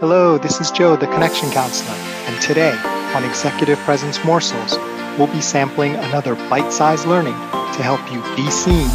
[0.00, 2.70] Hello, this is Joe, the Connection Counselor, and today
[3.16, 4.78] on Executive Presence Morsels,
[5.18, 8.86] we'll be sampling another bite sized learning to help you be seen,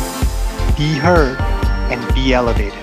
[0.78, 1.38] be heard,
[1.92, 2.79] and be elevated.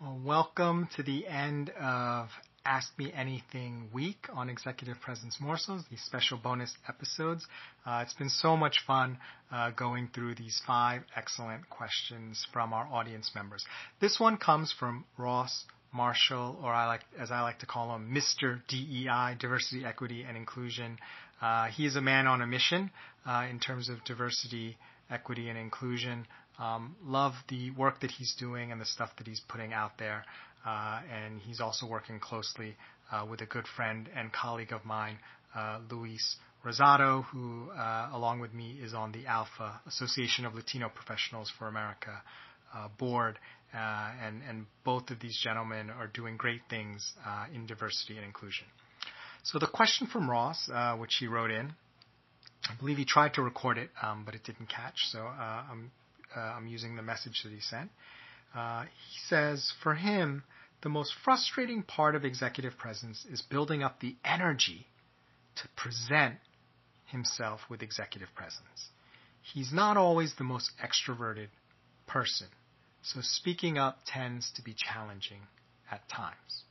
[0.00, 6.00] Well, welcome to the end of Ask Me Anything week on Executive Presence Morsels, these
[6.00, 7.46] special bonus episodes.
[7.84, 9.18] Uh, it's been so much fun
[9.52, 13.64] uh, going through these five excellent questions from our audience members.
[14.00, 18.14] This one comes from Ross Marshall, or I like, as I like to call him,
[18.14, 18.60] Mr.
[18.68, 20.98] DEI, Diversity, Equity, and Inclusion.
[21.42, 22.90] Uh, he is a man on a mission
[23.26, 24.78] uh, in terms of diversity,
[25.10, 26.26] equity, and inclusion.
[26.58, 30.24] Um, love the work that he's doing and the stuff that he's putting out there.
[30.64, 32.76] Uh, and he's also working closely
[33.12, 35.18] uh, with a good friend and colleague of mine,
[35.54, 40.88] uh, Luis Rosado, who, uh, along with me, is on the ALPFA Association of Latino
[40.88, 42.22] Professionals for America
[42.74, 43.38] uh, board.
[43.74, 47.14] Uh, and, both of these gentlemen are doing great things
[47.52, 48.66] in diversity and inclusion.
[49.42, 51.72] So the question from Ross, which he wrote in,
[52.68, 55.08] I believe he tried to record it, um, but it didn't catch.
[55.10, 55.90] So I'm
[56.36, 57.90] I'm using the message that he sent.
[58.54, 60.44] He says, for him,
[60.82, 64.86] the most frustrating part of executive presence is building up the energy
[65.56, 66.36] to present
[67.06, 68.90] himself with executive presence.
[69.42, 71.48] He's not always the most extroverted
[72.06, 72.48] person,
[73.02, 75.40] so speaking up tends to be challenging
[75.90, 76.64] at times.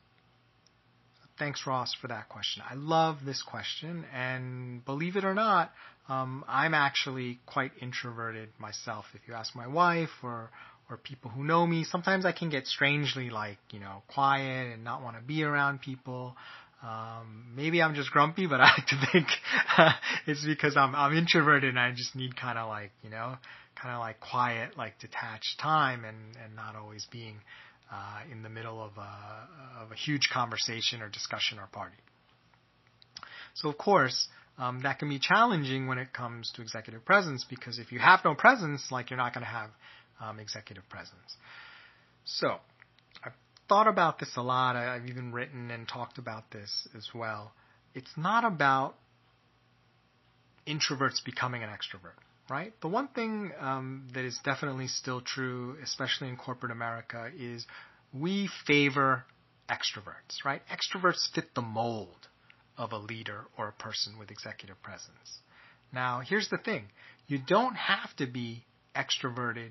[1.39, 2.63] Thanks, Ross, for that question.
[2.69, 5.71] I love this question, and believe it or not,
[6.07, 9.05] um, I'm actually quite introverted myself.
[9.13, 10.51] If you ask my wife or
[10.89, 11.83] or people who know me.
[11.83, 15.81] Sometimes I can get strangely like, you know, quiet and not want to be around
[15.81, 16.35] people.
[16.83, 19.27] Um, maybe I'm just grumpy, but I like to think
[20.27, 23.37] it's because I'm I'm introverted and I just need kind of like you know,
[23.81, 27.37] kind of like quiet, like detached time, and and not always being
[27.91, 31.95] uh, in the middle of a of a huge conversation or discussion or party.
[33.55, 37.79] So of course, um, that can be challenging when it comes to executive presence because
[37.79, 39.69] if you have no presence, like you're not going to have
[40.19, 41.37] um, executive presence.
[42.25, 42.57] So,
[43.23, 43.33] I've
[43.67, 44.75] thought about this a lot.
[44.75, 47.53] I've even written and talked about this as well.
[47.93, 48.95] It's not about
[50.67, 52.17] introverts becoming an extrovert,
[52.49, 52.73] right?
[52.81, 57.65] The one thing um, that is definitely still true, especially in corporate America, is
[58.13, 59.25] we favor
[59.69, 60.61] extroverts, right?
[60.69, 62.27] Extroverts fit the mold
[62.77, 65.39] of a leader or a person with executive presence.
[65.91, 66.85] Now, here's the thing
[67.27, 69.69] you don't have to be extroverted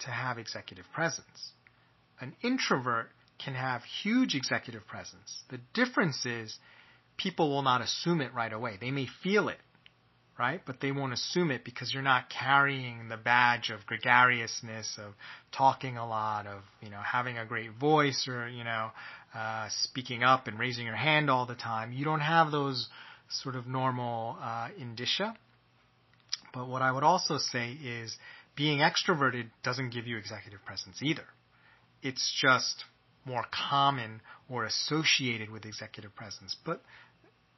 [0.00, 1.52] to have executive presence.
[2.20, 3.08] An introvert
[3.42, 5.42] can have huge executive presence.
[5.50, 6.56] The difference is
[7.16, 8.78] people will not assume it right away.
[8.80, 9.58] They may feel it,
[10.38, 10.60] right?
[10.64, 15.14] But they won't assume it because you're not carrying the badge of gregariousness, of
[15.52, 18.90] talking a lot, of, you know, having a great voice or, you know,
[19.34, 21.92] uh, speaking up and raising your hand all the time.
[21.92, 22.88] You don't have those
[23.28, 25.36] sort of normal uh, indicia.
[26.52, 28.16] But what I would also say is
[28.56, 31.24] being extroverted doesn't give you executive presence either.
[32.02, 32.84] It's just
[33.24, 36.54] more common or associated with executive presence.
[36.64, 36.82] But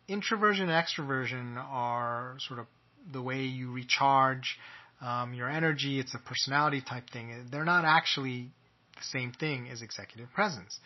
[0.08, 2.66] introversion and extroversion are sort of
[3.12, 4.58] the way you recharge
[5.00, 5.98] um, your energy.
[6.00, 7.48] It's a personality type thing.
[7.50, 8.50] They're not actually
[8.96, 10.78] the same thing as executive presence.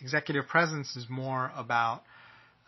[0.00, 2.02] Executive presence is more about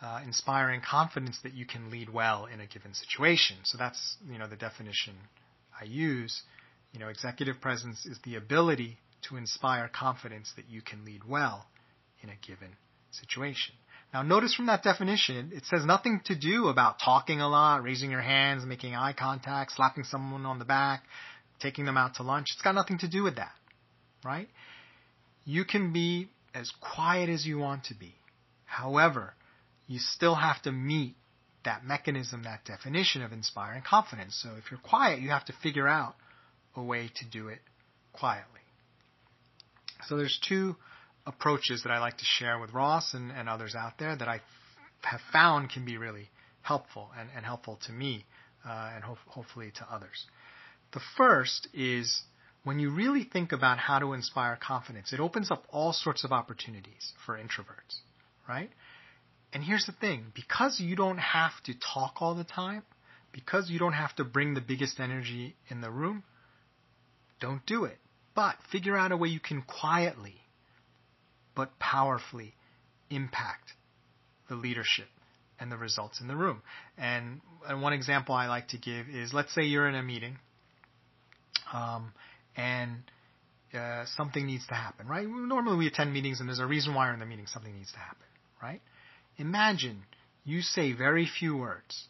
[0.01, 3.57] uh, inspiring confidence that you can lead well in a given situation.
[3.65, 5.15] So that's you know the definition
[5.79, 6.43] I use.
[6.93, 11.67] You know, executive presence is the ability to inspire confidence that you can lead well
[12.23, 12.77] in a given
[13.11, 13.75] situation.
[14.13, 18.11] Now notice from that definition, it says nothing to do about talking a lot, raising
[18.11, 21.03] your hands, making eye contact, slapping someone on the back,
[21.61, 22.47] taking them out to lunch.
[22.55, 23.53] It's got nothing to do with that,
[24.25, 24.49] right?
[25.45, 28.15] You can be as quiet as you want to be.
[28.65, 29.35] However,
[29.87, 31.17] you still have to meet
[31.65, 34.39] that mechanism, that definition of inspiring confidence.
[34.43, 36.15] So if you're quiet, you have to figure out
[36.79, 37.59] a way to do it
[38.13, 38.61] quietly.
[40.07, 40.77] So there's two
[41.27, 44.41] approaches that I like to share with Ross and, and others out there that I
[45.03, 46.31] have found can be really
[46.63, 48.25] helpful and, and helpful to me
[48.67, 50.27] uh, and ho- hopefully to others.
[50.93, 52.23] The first is
[52.65, 56.33] when you really think about how to inspire confidence, it opens up all sorts of
[56.33, 57.99] opportunities for introverts,
[58.49, 58.71] right?
[59.53, 62.83] And here's the thing because you don't have to talk all the time,
[63.33, 66.25] because you don't have to bring the biggest energy in the room,
[67.41, 67.99] don't do it.
[68.35, 70.37] But figure out a way you can quietly
[71.59, 72.55] but powerfully
[73.11, 73.73] impact
[74.49, 75.09] the leadership
[75.59, 76.63] and the results in the room.
[76.97, 80.39] And, and one example I like to give is let's say you're in a meeting
[81.75, 82.13] um,
[82.57, 83.03] and
[83.75, 85.27] uh, something needs to happen, right?
[85.29, 87.47] Normally we attend meetings and there's a reason why we're in the meeting.
[87.49, 88.27] Something needs to happen,
[88.63, 88.81] right?
[89.37, 90.05] Imagine
[90.45, 92.07] you say very few words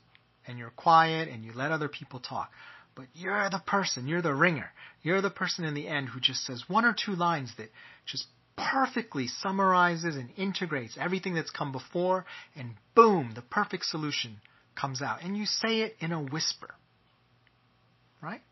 [0.46, 2.50] and you're quiet and you let other people talk.
[2.98, 4.72] But you're the person, you're the ringer.
[5.02, 7.70] You're the person in the end who just says one or two lines that
[8.04, 14.38] just perfectly summarizes and integrates everything that's come before, and boom, the perfect solution
[14.74, 15.22] comes out.
[15.22, 16.74] And you say it in a whisper.
[18.20, 18.42] Right?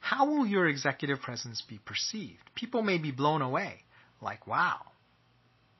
[0.00, 2.42] How will your executive presence be perceived?
[2.54, 3.76] People may be blown away.
[4.20, 4.80] Like, wow,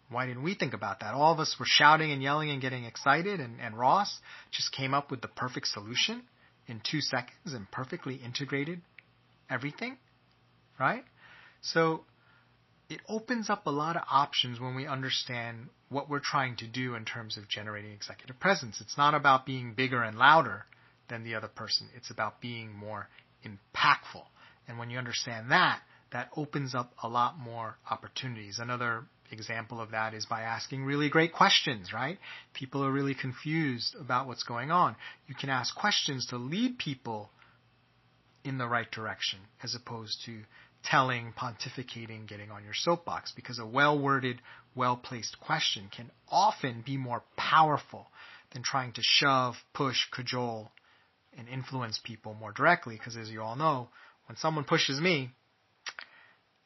[0.09, 1.13] why didn't we think about that?
[1.13, 4.19] All of us were shouting and yelling and getting excited, and, and Ross
[4.53, 6.23] just came up with the perfect solution
[6.69, 8.81] in two seconds and perfectly integrated
[9.51, 9.97] everything,
[10.79, 11.05] right?
[11.61, 12.05] So
[12.89, 16.95] it opens up a lot of options when we understand what we're trying to do
[16.95, 18.81] in terms of generating executive presence.
[18.81, 20.67] It's not about being bigger and louder
[21.09, 21.89] than the other person.
[21.97, 23.09] It's about being more
[23.45, 24.25] impactful.
[24.69, 25.81] And when you understand that,
[26.13, 28.59] that opens up a lot more opportunities.
[28.59, 32.19] Another example of that is by asking really great questions, right?
[32.55, 34.97] People are really confused about what's going on.
[35.27, 37.31] You can ask questions to lead people
[38.45, 40.41] in the right direction as opposed to
[40.85, 44.41] telling, pontificating, getting on your soapbox because a well-worded,
[44.75, 48.07] well-placed question can often be more powerful
[48.53, 50.71] than trying to shove, push, cajole,
[51.37, 53.89] and influence people more directly because as you all know,
[54.27, 55.31] when someone pushes me,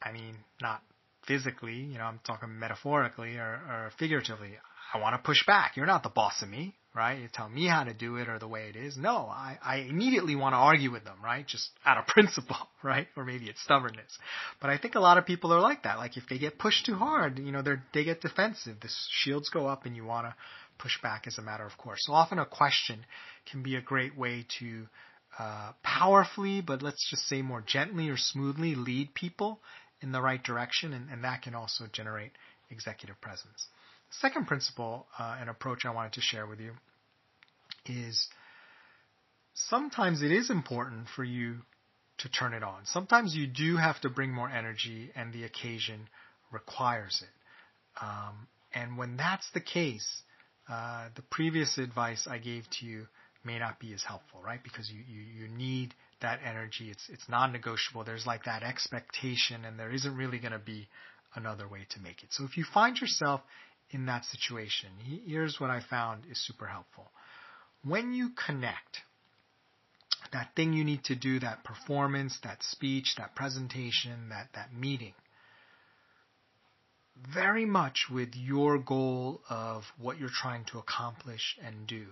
[0.02, 0.82] I mean, not
[1.26, 4.52] physically, you know, I'm talking metaphorically or, or figuratively.
[4.92, 5.76] I want to push back.
[5.76, 7.18] You're not the boss of me, right?
[7.20, 8.96] You tell me how to do it or the way it is.
[8.96, 11.46] No, I, I immediately want to argue with them, right?
[11.46, 13.06] Just out of principle, right?
[13.16, 14.18] Or maybe it's stubbornness.
[14.60, 15.98] But I think a lot of people are like that.
[15.98, 18.80] Like if they get pushed too hard, you know, they they get defensive.
[18.80, 20.34] The shields go up and you want to
[20.78, 22.00] push back as a matter of course.
[22.02, 23.04] So often a question
[23.50, 24.86] can be a great way to
[25.38, 29.60] uh, powerfully, but let's just say more gently or smoothly lead people
[30.02, 32.32] in the right direction, and, and that can also generate
[32.70, 33.66] executive presence.
[34.10, 36.72] Second principle uh, and approach I wanted to share with you
[37.86, 38.28] is
[39.54, 41.56] sometimes it is important for you
[42.18, 42.82] to turn it on.
[42.84, 46.08] Sometimes you do have to bring more energy, and the occasion
[46.52, 48.04] requires it.
[48.04, 50.22] Um, and when that's the case,
[50.68, 53.06] uh, the previous advice I gave to you
[53.44, 54.62] may not be as helpful, right?
[54.62, 56.90] Because you, you, you need that energy.
[56.90, 58.04] It's it's non-negotiable.
[58.04, 60.88] There's like that expectation, and there isn't really going to be
[61.34, 62.30] another way to make it.
[62.32, 63.40] So if you find yourself
[63.90, 64.90] in that situation,
[65.26, 67.10] here's what I found is super helpful.
[67.84, 68.98] When you connect
[70.32, 75.14] that thing you need to do, that performance, that speech, that presentation, that, that meeting,
[77.34, 82.06] very much with your goal of what you're trying to accomplish and do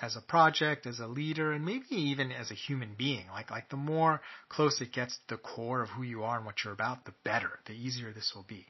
[0.00, 3.26] as a project, as a leader, and maybe even as a human being.
[3.28, 6.44] Like, like the more close it gets to the core of who you are and
[6.44, 8.66] what you're about, the better, the easier this will be.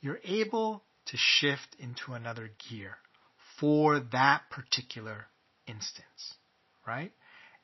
[0.00, 2.96] You're able to shift into another gear
[3.60, 5.26] for that particular
[5.66, 6.34] instance,
[6.86, 7.12] right?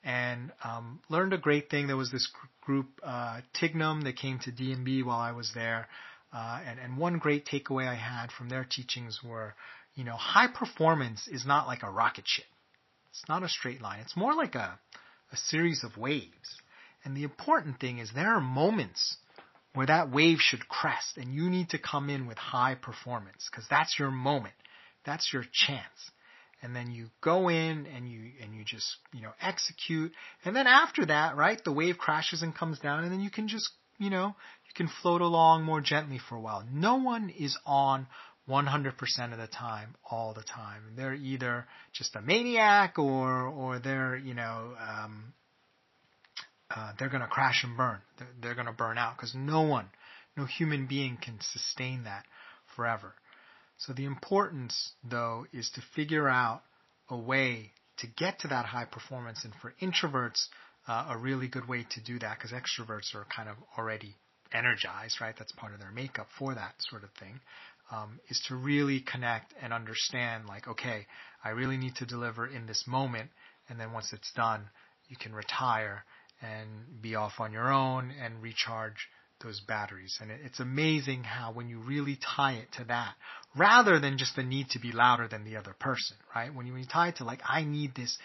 [0.04, 1.88] And um, learned a great thing.
[1.88, 2.30] There was this
[2.60, 5.88] group, uh, Tignum, that came to D&B while I was there.
[6.32, 9.54] Uh, and, and one great takeaway I had from their teachings were,
[9.94, 12.44] you know, high performance is not like a rocket ship
[13.18, 14.00] it's not a straight line.
[14.00, 14.78] It's more like a,
[15.32, 16.60] a series of waves.
[17.04, 19.16] And the important thing is there are moments
[19.74, 23.66] where that wave should crest and you need to come in with high performance because
[23.70, 24.54] that's your moment.
[25.04, 26.10] That's your chance.
[26.62, 30.12] And then you go in and you, and you just, you know, execute.
[30.44, 33.48] And then after that, right, the wave crashes and comes down and then you can
[33.48, 36.64] just, you know, you can float along more gently for a while.
[36.70, 38.06] No one is on
[38.48, 40.82] 100% of the time, all the time.
[40.96, 45.34] They're either just a maniac or, or they're, you know, um,
[46.74, 47.98] uh, they're going to crash and burn.
[48.18, 49.86] They're, they're going to burn out because no one,
[50.36, 52.24] no human being can sustain that
[52.76, 53.14] forever.
[53.78, 56.62] So the importance, though, is to figure out
[57.10, 59.44] a way to get to that high performance.
[59.44, 60.46] And for introverts,
[60.86, 64.14] uh, a really good way to do that because extroverts are kind of already
[64.52, 65.34] energized, right?
[65.36, 67.40] That's part of their makeup for that sort of thing
[67.90, 71.06] um, is to really connect and understand like, okay,
[71.44, 73.30] I really need to deliver in this moment.
[73.68, 74.62] And then once it's done,
[75.08, 76.04] you can retire
[76.42, 79.08] and be off on your own and recharge
[79.42, 80.18] those batteries.
[80.20, 83.14] And it's amazing how when you really tie it to that,
[83.56, 86.54] rather than just the need to be louder than the other person, right?
[86.54, 88.16] When you, when you tie it to like, I need this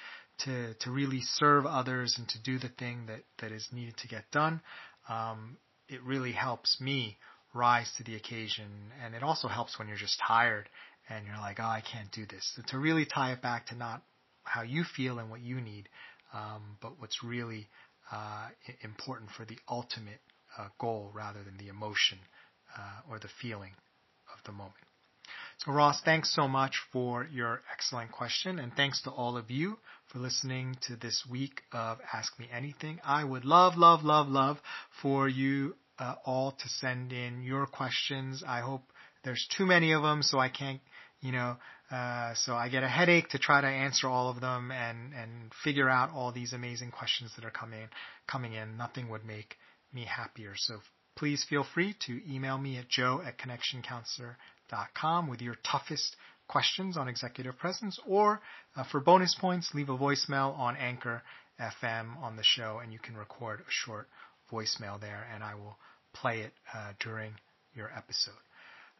[0.46, 4.08] to, to really serve others and to do the thing that, that is needed to
[4.08, 4.62] get done,
[5.10, 7.18] um, it really helps me
[7.54, 8.68] rise to the occasion.
[9.04, 10.70] And it also helps when you're just tired
[11.10, 12.52] and you're like, oh, I can't do this.
[12.56, 14.04] So to really tie it back to not
[14.44, 15.90] how you feel and what you need,
[16.34, 17.68] um, but what's really
[18.12, 18.48] uh,
[18.84, 20.20] important for the ultimate
[20.58, 22.18] uh, goal rather than the emotion
[22.78, 23.72] uh, or the feeling
[24.34, 24.76] of the moment.
[25.60, 29.78] So Ross, thanks so much for your excellent question and thanks to all of you
[30.08, 33.00] for listening to this week of Ask Me Anything.
[33.06, 34.58] I would love, love, love, love
[35.02, 38.44] for you uh, all to send in your questions.
[38.46, 38.82] I hope
[39.24, 40.82] there's too many of them so I can't,
[41.22, 41.58] you know,
[41.92, 45.52] uh, so I get a headache to try to answer all of them and, and
[45.64, 47.88] figure out all these amazing questions that are coming,
[48.28, 48.78] coming in.
[48.78, 49.58] Nothing would make
[49.94, 50.54] me happier.
[50.56, 50.80] So
[51.16, 56.16] please feel free to email me at joe at connectioncounselor.com with your toughest
[56.48, 58.42] questions on executive presence, or
[58.76, 61.22] uh, for bonus points, leave a voicemail on Anchor
[61.60, 64.08] FM on the show, and you can record a short
[64.52, 65.78] voicemail there, and I will
[66.14, 67.34] play it uh, during
[67.74, 68.34] your episode.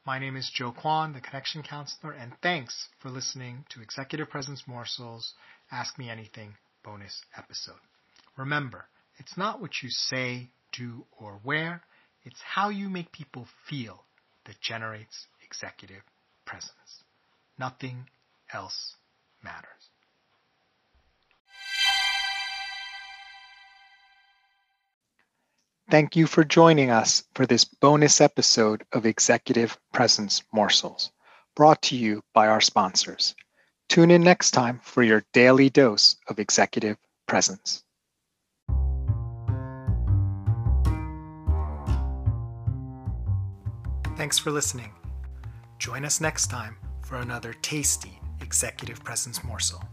[0.06, 4.64] My name is Joe Kwan, the Connection Counselor, and thanks for listening to Executive Presence
[4.68, 5.34] Morsels
[5.72, 7.80] Ask Me Anything bonus episode.
[8.38, 8.86] Remember,
[9.18, 11.84] it's not what you say, do, or wear,
[12.24, 14.04] it's how you make people feel
[14.46, 16.02] that generates executive
[16.46, 17.04] presence.
[17.60, 18.08] Nothing
[18.52, 18.96] else
[19.44, 19.81] matters.
[25.92, 31.12] Thank you for joining us for this bonus episode of Executive Presence Morsels,
[31.54, 33.36] brought to you by our sponsors.
[33.90, 36.96] Tune in next time for your daily dose of executive
[37.28, 37.84] presence.
[44.16, 44.94] Thanks for listening.
[45.78, 49.84] Join us next time for another tasty executive presence morsel.